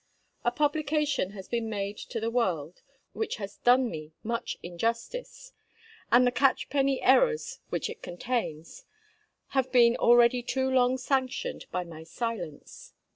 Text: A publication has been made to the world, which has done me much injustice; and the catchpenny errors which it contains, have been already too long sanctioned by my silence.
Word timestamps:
A 0.43 0.49
publication 0.49 1.33
has 1.33 1.47
been 1.47 1.69
made 1.69 1.95
to 1.95 2.19
the 2.19 2.31
world, 2.31 2.81
which 3.13 3.35
has 3.35 3.57
done 3.57 3.87
me 3.87 4.13
much 4.23 4.57
injustice; 4.63 5.53
and 6.11 6.25
the 6.25 6.31
catchpenny 6.31 6.99
errors 7.03 7.59
which 7.69 7.87
it 7.87 8.01
contains, 8.01 8.83
have 9.49 9.71
been 9.71 9.95
already 9.97 10.41
too 10.41 10.67
long 10.71 10.97
sanctioned 10.97 11.67
by 11.71 11.83
my 11.83 12.01
silence. 12.01 12.95